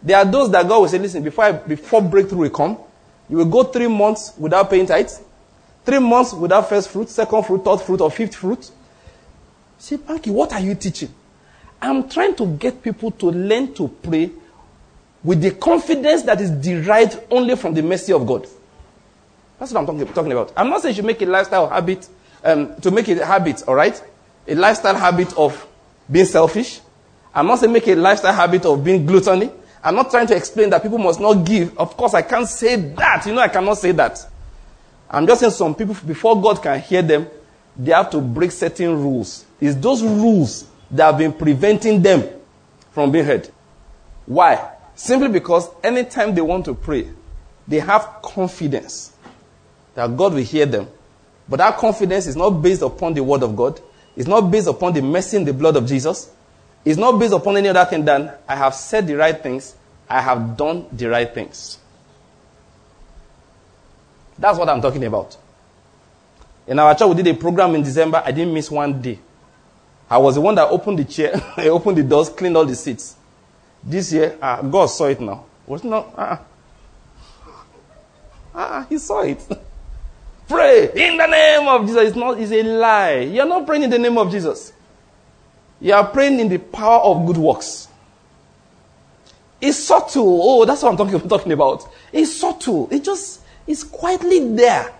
[0.02, 2.76] There are those that God will say, listen, before, I, before breakthrough will come,
[3.28, 5.20] you will go three months without paying tithes,
[5.84, 8.68] three months without first fruit, second fruit, third fruit, or fifth fruit.
[9.78, 11.14] Say, Panky, what are you teaching?
[11.80, 14.32] I'm trying to get people to learn to pray
[15.22, 18.46] with the confidence that is derived only from the mercy of God.
[19.58, 20.52] That's what I'm talking, talking about.
[20.56, 22.08] I'm not saying you should make a lifestyle habit,
[22.42, 24.02] um, to make it a habit, all right?
[24.48, 25.66] A lifestyle habit of
[26.10, 26.80] being selfish.
[27.34, 29.50] I'm not saying make a lifestyle habit of being gluttony.
[29.82, 31.76] I'm not trying to explain that people must not give.
[31.78, 33.24] Of course, I can't say that.
[33.26, 34.26] You know, I cannot say that.
[35.10, 37.26] I'm just saying some people, before God can hear them,
[37.76, 39.44] they have to break certain rules.
[39.60, 42.28] It's those rules that have been preventing them
[42.92, 43.48] from being heard.
[44.26, 44.69] Why?
[45.00, 47.08] Simply because anytime they want to pray,
[47.66, 49.10] they have confidence
[49.94, 50.88] that God will hear them.
[51.48, 53.80] But that confidence is not based upon the word of God.
[54.14, 56.30] It's not based upon the mercy in the blood of Jesus.
[56.84, 59.74] It's not based upon any other thing than I have said the right things.
[60.06, 61.78] I have done the right things.
[64.38, 65.34] That's what I'm talking about.
[66.66, 68.22] In our church, we did a program in December.
[68.22, 69.18] I didn't miss one day.
[70.10, 72.76] I was the one that opened the chair, I opened the doors, cleaned all the
[72.76, 73.16] seats.
[73.82, 75.44] This year, uh, God saw it now.
[75.66, 76.12] Was not?
[76.16, 76.36] Uh,
[78.54, 79.40] uh, he saw it.
[80.48, 82.08] Pray in the name of Jesus.
[82.08, 82.40] It's not.
[82.40, 83.20] It's a lie.
[83.20, 84.72] You're not praying in the name of Jesus.
[85.80, 87.88] You are praying in the power of good works.
[89.60, 90.40] It's subtle.
[90.42, 91.88] Oh, that's what I'm talking, talking about.
[92.12, 92.88] It's subtle.
[92.90, 94.92] It just is quietly there.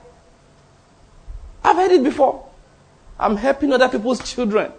[1.64, 2.46] I've heard it before.
[3.18, 4.72] I'm helping other people's children.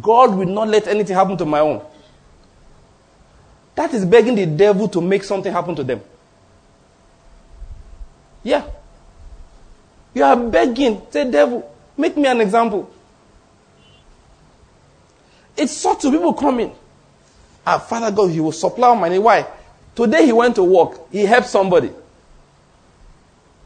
[0.00, 1.82] God will not let anything happen to my own.
[3.74, 6.00] That is begging the devil to make something happen to them.
[8.42, 8.64] Yeah.
[10.14, 11.00] You are begging.
[11.10, 12.90] Say, devil, make me an example.
[15.56, 16.10] It's subtle.
[16.10, 16.74] People coming.
[17.66, 19.18] Ah, Father God, He will supply money.
[19.18, 19.46] Why?
[19.94, 21.00] Today he went to work.
[21.10, 21.90] He helped somebody.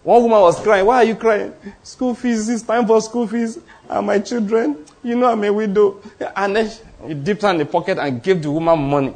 [0.02, 0.86] One woman was crying.
[0.86, 1.52] Why are you crying?
[1.82, 2.48] School fees.
[2.48, 3.58] It's time for school fees.
[3.88, 4.84] And my children.
[5.02, 6.00] You know I'm a widow.
[6.36, 6.72] And then
[7.06, 9.14] he dipped in the pocket and gave the woman money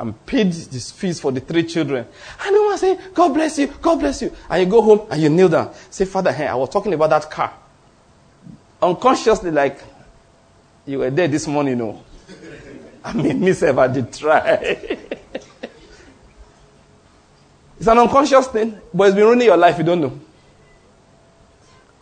[0.00, 2.06] and paid the fees for the three children.
[2.42, 4.34] And the woman say, God bless you, God bless you.
[4.48, 5.74] And you go home and you kneel down.
[5.90, 7.52] Say, Father, hey, I was talking about that car.
[8.80, 9.78] Unconsciously, like,
[10.86, 12.02] you were there this morning, know.
[13.04, 14.40] I mean, myself, I did try.
[17.78, 20.18] it's an unconscious thing, but it's been ruining your life, you don't know.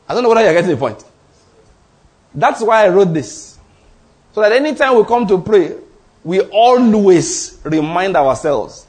[0.09, 1.03] I don't know whether you're getting the point.
[2.33, 3.59] That's why I wrote this.
[4.35, 5.75] So that anytime we come to pray,
[6.29, 8.87] we always remind ourselves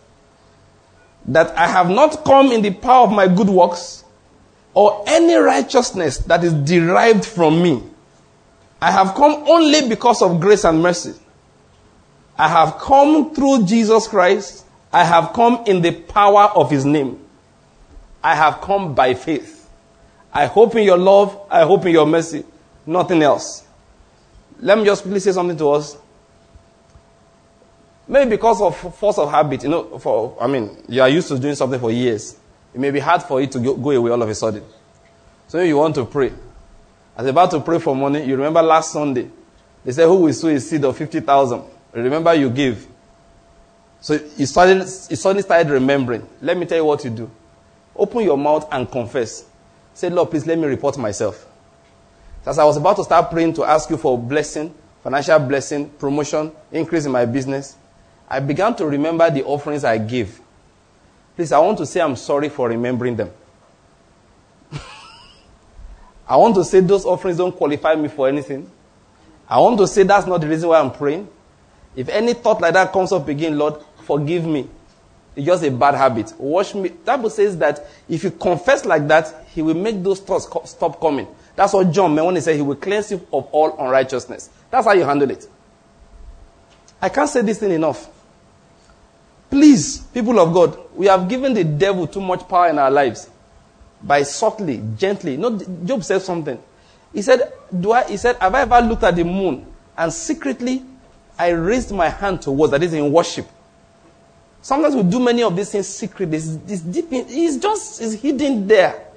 [1.26, 4.04] that I have not come in the power of my good works
[4.74, 7.82] or any righteousness that is derived from me.
[8.82, 11.14] I have come only because of grace and mercy.
[12.38, 14.66] I have come through Jesus Christ.
[14.92, 17.26] I have come in the power of his name.
[18.22, 19.70] I have come by faith.
[20.34, 21.40] I hope in your love.
[21.50, 22.44] I hope in your mercy.
[22.86, 23.66] Nothing else.
[24.60, 25.98] Let me just quickly say something to us.
[28.10, 31.38] Maybe because of force of habit, you know, for, I mean, you are used to
[31.38, 32.36] doing something for years.
[32.74, 34.64] It may be hard for it to go away all of a sudden.
[35.48, 36.34] So you want to pray.
[37.16, 38.26] I was about to pray for money.
[38.26, 39.30] You remember last Sunday?
[39.86, 41.62] They said, Who will sow a seed of 50,000?
[41.94, 42.88] Remember, you give.
[44.02, 46.28] So you, started, you suddenly started remembering.
[46.42, 47.30] Let me tell you what you do.
[47.96, 49.46] Open your mouth and confess.
[49.94, 51.46] Say, Lord, please let me report myself.
[52.44, 56.52] As I was about to start praying to ask you for blessing, financial blessing, promotion,
[56.72, 57.76] increase in my business,
[58.30, 60.40] I began to remember the offerings I gave.
[61.36, 63.32] Please, I want to say I'm sorry for remembering them.
[66.28, 68.70] I want to say those offerings don't qualify me for anything.
[69.50, 71.28] I want to say that's not the reason why I'm praying.
[71.96, 74.70] If any thought like that comes up again, Lord, forgive me.
[75.36, 76.34] It's just a bad habit.
[76.38, 76.90] Wash me.
[76.90, 81.28] Bible says that if you confess like that, He will make those thoughts stop coming.
[81.56, 84.50] That's what John meant when he said He will cleanse you of all unrighteousness.
[84.70, 85.48] That's how you handle it.
[87.02, 88.08] I can't say this thing enough.
[89.50, 93.30] Please, people of God, we have given the devil too much power in our lives
[94.02, 95.38] by subtly, gently.
[95.86, 96.62] Job said something.
[97.14, 99.66] He said, Do I, he said, Have I ever looked at the moon
[99.98, 100.84] and secretly
[101.38, 103.48] I raised my hand towards that is in worship?
[104.62, 106.38] Sometimes we do many of these things secretly.
[106.38, 109.08] It's, it's deep in, it's just it's hidden there.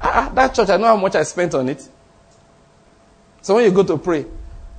[0.00, 1.86] Ah, ah, that church, I know how much I spent on it.
[3.42, 4.24] So when you go to pray,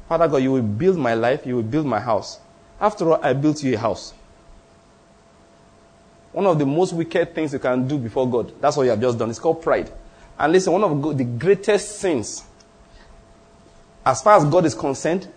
[0.08, 2.40] Father God, you will build my life, you will build my house.
[2.80, 4.14] After all, I built you a house.
[6.40, 9.02] One of the most wicked things you can do before God, that's what you have
[9.02, 9.30] just done.
[9.30, 9.92] It's called pride.
[10.38, 12.46] And listen, one of the greatest sins,
[14.06, 15.28] as far as God is concerned,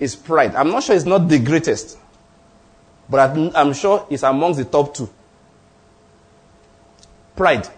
[0.00, 0.54] is pride.
[0.54, 1.98] I'm not sure it's not the greatest,
[3.06, 5.10] but I'm sure it's amongst the top two.
[7.36, 7.68] Pride.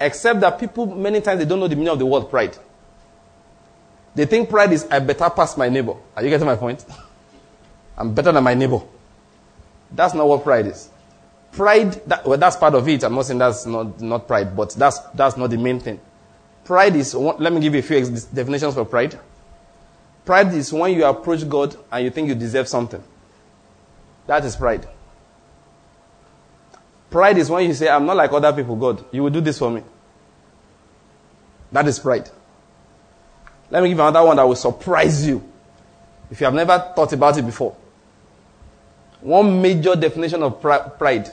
[0.00, 2.56] Except that people, many times, they don't know the meaning of the word pride.
[4.14, 5.96] They think pride is, I better pass my neighbor.
[6.16, 6.82] Are you getting my point?
[7.98, 8.80] I'm better than my neighbor.
[9.90, 10.88] That's not what pride is.
[11.52, 13.04] Pride, that, well, that's part of it.
[13.04, 16.00] I'm not saying that's not, not pride, but that's, that's not the main thing.
[16.64, 18.00] Pride is, let me give you a few
[18.32, 19.18] definitions for pride.
[20.24, 23.02] Pride is when you approach God and you think you deserve something.
[24.26, 24.88] That is pride.
[27.10, 29.04] Pride is when you say, I'm not like other people, God.
[29.12, 29.82] You will do this for me.
[31.70, 32.28] That is pride.
[33.70, 35.42] Let me give another one that will surprise you
[36.30, 37.76] if you have never thought about it before.
[39.24, 41.30] One major definition of pride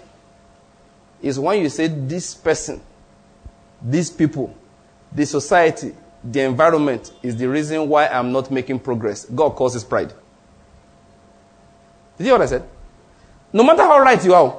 [1.22, 2.80] is when you say this person,
[3.82, 4.56] these people,
[5.12, 9.26] the society, the environment is the reason why I'm not making progress.
[9.26, 10.08] God causes pride.
[12.18, 12.70] Did you hear what I said?
[13.52, 14.58] No matter how right you are,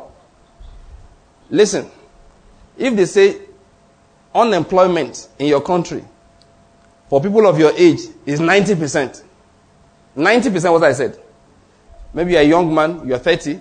[1.48, 1.90] listen,
[2.76, 3.40] if they say
[4.34, 6.04] unemployment in your country
[7.08, 9.22] for people of your age is 90%,
[10.18, 11.18] 90% what I said.
[12.14, 13.60] Maybe you're a young man, you're 30,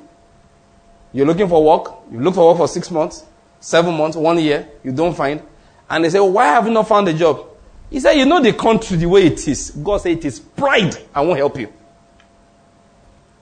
[1.13, 3.25] you're looking for work, you look for work for six months,
[3.59, 5.41] seven months, one year, you don't find.
[5.89, 7.47] And they say, Why have you not found a job?
[7.89, 9.71] He said, You know the country the way it is.
[9.71, 10.95] God said it is pride.
[11.13, 11.71] I won't help you.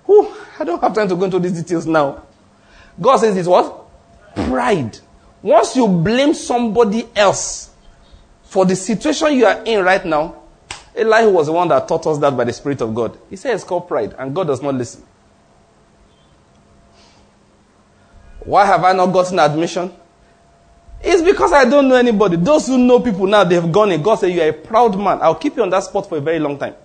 [0.06, 2.24] Whew, I don't have time to go into these details now.
[3.00, 3.86] God says it's what?
[4.36, 4.98] Pride.
[5.41, 7.69] Once you blame somebody else
[8.43, 10.38] for the situation you are in right now,
[10.97, 13.17] Eli was the one that taught us that by the Spirit of God.
[13.30, 15.04] He says it's called pride, and God does not listen.
[18.41, 19.93] Why have I not gotten admission?
[21.02, 22.36] It's because I don't know anybody.
[22.36, 24.02] Those who know people now, they've gone in.
[24.02, 25.19] God said, You are a proud man.
[25.21, 26.75] I'll keep you on that spot for a very long time.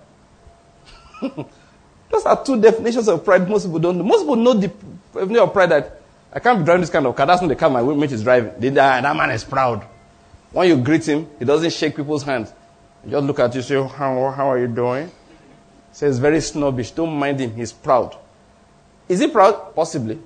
[1.21, 4.03] Those are two definitions of pride most people don't know.
[4.03, 4.67] Most people know the
[5.13, 7.25] definition of pride that I can't be driving this kind of car.
[7.25, 8.73] That's not the car my mate is driving.
[8.73, 9.85] That man is proud.
[10.51, 12.53] When you greet him, he doesn't shake people's hands.
[13.09, 15.11] Just look at you, say, how, how are you doing?
[15.91, 16.91] Says very snobbish.
[16.91, 17.53] Don't mind him.
[17.55, 18.17] He's proud.
[19.07, 19.75] Is he proud?
[19.75, 20.19] Possibly.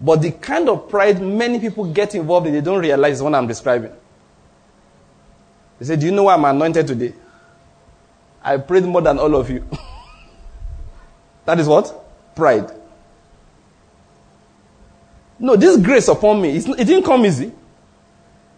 [0.00, 3.46] But the kind of pride many people get involved in, they don't realize what I'm
[3.46, 3.92] describing.
[5.78, 7.12] They say, Do you know why I'm anointed today?
[8.42, 9.66] I prayed more than all of you.
[11.44, 12.34] that is what?
[12.34, 12.70] Pride.
[15.38, 17.52] No, this grace upon me, it didn't come easy.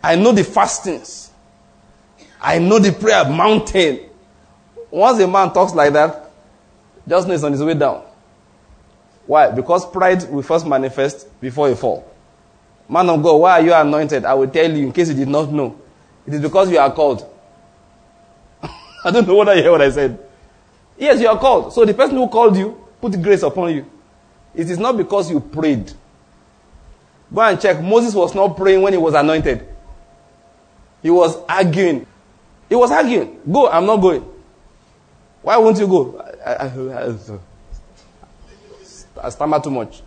[0.03, 1.32] I know the fastings.
[2.43, 4.01] I know the prayer mountain.
[4.91, 6.31] Once a man talks like that,
[7.09, 8.03] just know he's on his way down.
[9.27, 9.51] Why?
[9.51, 12.07] Because pride will first manifest before you fall.
[12.89, 14.25] Man of God, why are you anointed?
[14.25, 15.81] I will tell you in case you did not know.
[16.27, 17.25] It is because you are called.
[19.05, 20.19] I don't know whether you hear what I said.
[20.99, 21.73] Yes, you are called.
[21.73, 23.87] So the person who called you put grace upon you.
[24.55, 25.93] It is not because you prayed.
[27.33, 27.81] Go and check.
[27.83, 29.67] Moses was not praying when he was anointed.
[31.03, 32.07] He was arguing.
[32.73, 33.39] He was arguing.
[33.53, 34.25] Go, I'm not going.
[35.43, 36.19] Why won't you go?
[36.43, 36.67] I, I,
[39.21, 40.01] I, I stammer too much.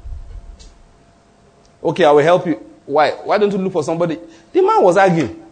[1.83, 2.55] Okay, I will help you.
[2.87, 3.11] Why?
[3.11, 4.17] Why don't you look for somebody?
[4.51, 5.45] The man was arguing.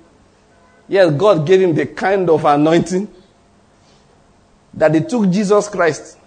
[0.87, 3.07] Yes, God gave him the kind of anointing
[4.73, 6.17] that it took Jesus Christ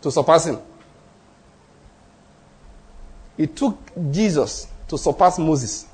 [0.00, 0.58] to surpass him.
[3.36, 3.76] It took
[4.12, 5.88] Jesus to surpass Moses.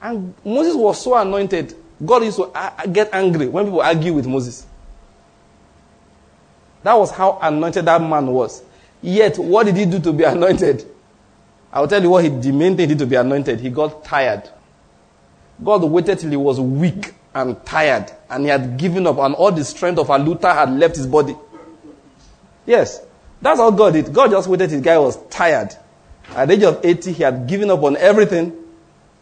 [0.00, 4.12] And Moses was so anointed, God used to uh, uh, get angry when people argue
[4.12, 4.66] with Moses.
[6.82, 8.62] That was how anointed that man was.
[9.00, 10.86] Yet, what did he do to be anointed?
[11.72, 13.60] I'll tell you what he, the main thing he did to be anointed.
[13.60, 14.48] He got tired.
[15.62, 19.52] God waited till he was weak and tired, and he had given up, and all
[19.52, 21.36] the strength of a Luther had left his body.
[22.66, 23.00] Yes,
[23.40, 24.12] that's how God did.
[24.12, 25.74] God just waited till the guy was tired.
[26.30, 28.50] At the age of 80, he had given up on everything.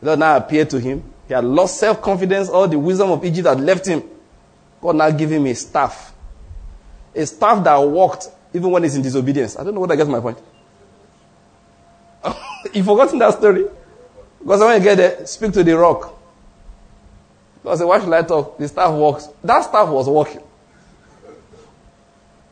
[0.00, 1.11] The Lord now appeared to him.
[1.28, 2.48] He had lost self confidence.
[2.48, 4.02] All the wisdom of Egypt had left him.
[4.80, 6.12] God now gave him a staff.
[7.14, 9.58] A staff that worked even when he's in disobedience.
[9.58, 10.38] I don't know what I get my point.
[12.72, 13.64] You've forgotten that story?
[14.38, 16.18] Because when you get there, speak to the rock.
[17.64, 18.58] God said, Why should I talk?
[18.58, 19.28] The staff works.
[19.42, 20.42] That staff was working.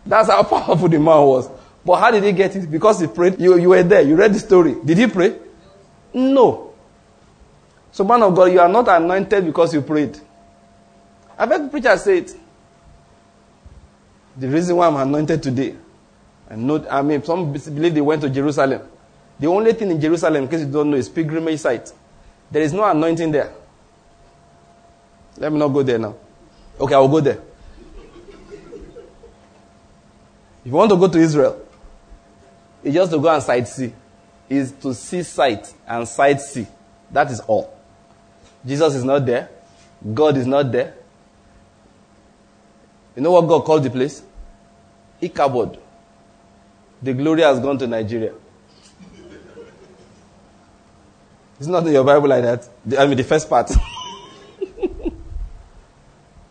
[0.07, 1.49] That's how powerful the man was.
[1.85, 2.71] But how did he get it?
[2.71, 3.41] Because he prayed.
[3.41, 4.03] You, you were there.
[4.03, 4.77] You read the story.
[4.85, 5.37] Did he pray?
[6.15, 6.70] No.
[7.93, 10.19] So, man of God, you are not anointed because you prayed.
[11.37, 12.35] I've heard preachers say it.
[14.37, 15.75] The reason why I'm anointed today,
[16.49, 18.83] I know, I mean, some believe they went to Jerusalem.
[19.39, 21.93] The only thing in Jerusalem, in case you don't know, is pilgrimage site.
[22.51, 23.53] There is no anointing there.
[25.39, 26.15] Let me not go there now.
[26.79, 27.41] Okay, I will go there.
[30.63, 31.67] If you want to go to Israel,
[32.85, 33.93] it's just to go and sightsee.
[34.49, 36.67] Is to see sight and sightsee.
[37.11, 37.80] That is all.
[38.65, 39.49] Jesus is not there.
[40.15, 40.95] God is not there.
[43.17, 44.23] You know what God called the place?
[45.21, 45.79] Ichabod.
[47.03, 48.33] The glory has gone to Nigeria.
[51.59, 52.69] It's not in your Bible like that.
[52.99, 53.69] I mean, the first part.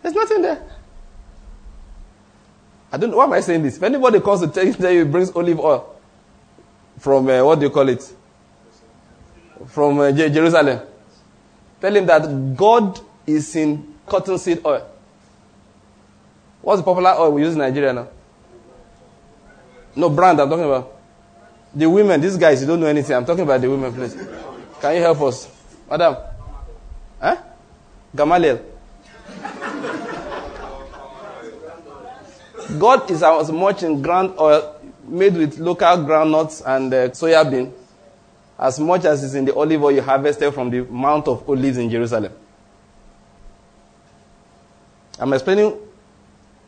[0.01, 0.61] There's nothing there.
[2.91, 3.17] I don't know.
[3.17, 3.77] Why am I saying this?
[3.77, 5.95] If anybody comes to tell you that he brings olive oil
[6.99, 8.03] from, uh, what do you call it?
[9.67, 10.88] From uh, Jerusalem.
[11.81, 14.85] Tell him that God is in cottonseed oil.
[16.61, 18.07] What's the popular oil we use in Nigeria now?
[19.95, 20.95] No, brand I'm talking about.
[21.73, 23.15] The women, these guys, you don't know anything.
[23.15, 24.15] I'm talking about the women, please.
[24.81, 25.47] Can you help us?
[25.89, 26.17] Madam?
[27.21, 27.37] Huh?
[28.15, 28.59] Gamaliel.
[32.77, 34.75] God is as much in ground oil
[35.07, 37.73] made with local groundnuts and uh, soya bean
[38.59, 41.77] as much as is in the olive oil you harvested from the Mount of Olives
[41.77, 42.33] in Jerusalem.
[45.17, 45.77] I'm explaining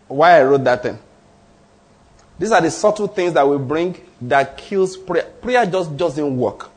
[0.08, 0.98] why I wrote that thing.
[2.40, 5.24] These are the subtle things that we bring that kills prayer.
[5.42, 6.70] Prayer just doesn't work.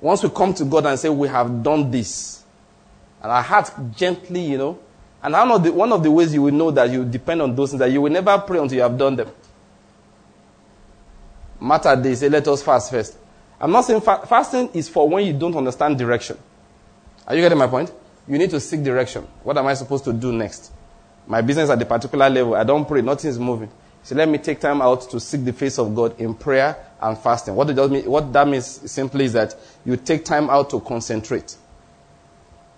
[0.00, 2.44] Once we come to God and say, We have done this,
[3.22, 4.78] and our heart gently, you know,
[5.22, 7.54] and one of, the, one of the ways you will know that you depend on
[7.54, 9.30] those things that you will never pray until you have done them.
[11.64, 13.16] Matter they say, let us fast first.
[13.60, 16.36] I'm not saying fa- fasting is for when you don't understand direction.
[17.26, 17.90] Are you getting my point?
[18.28, 19.26] You need to seek direction.
[19.42, 20.72] What am I supposed to do next?
[21.26, 23.70] My business at the particular level, I don't pray, nothing is moving.
[24.02, 27.16] So let me take time out to seek the face of God in prayer and
[27.16, 27.54] fasting.
[27.54, 29.54] What, does mean, what that means simply is that
[29.86, 31.56] you take time out to concentrate.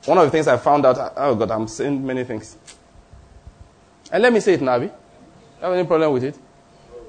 [0.05, 2.57] One of the things I found out, oh God, I'm saying many things.
[4.13, 4.93] And let me say it, Nabi.
[5.61, 6.39] Have any problem with it?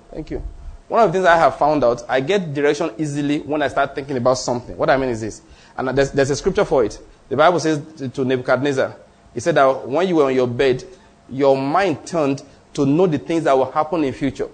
[0.10, 0.42] Thank you.
[0.88, 3.94] One of the things I have found out, I get direction easily when I start
[3.94, 4.78] thinking about something.
[4.78, 5.42] What I mean is this,
[5.76, 6.98] and there's, there's a scripture for it.
[7.28, 7.82] The Bible says
[8.14, 8.96] to Nebuchadnezzar,
[9.34, 10.84] he said that when you were on your bed,
[11.30, 12.42] your mind turned
[12.74, 14.48] to know the things that will happen in future.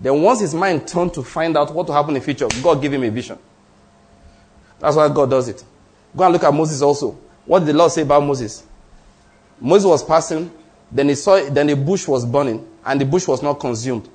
[0.00, 2.92] Then once his mind turned to find out what will happen in future, God gave
[2.92, 3.38] him a vision.
[4.78, 5.62] That's why God does it.
[6.16, 7.18] Go and look at Moses also.
[7.44, 8.64] What did the Lord say about Moses?
[9.60, 10.50] Moses was passing,
[10.90, 14.08] then he saw, then the bush was burning, and the bush was not consumed.